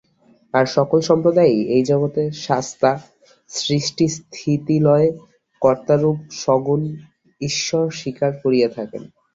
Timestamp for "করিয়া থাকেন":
8.43-9.03